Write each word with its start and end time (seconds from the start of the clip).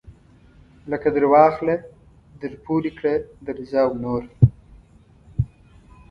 لکه 0.91 1.07
درواخله 1.15 1.75
درپورې 2.41 2.91
کړه 2.97 3.13
درځه 3.45 3.79
او 3.85 3.91
نور. 4.03 4.23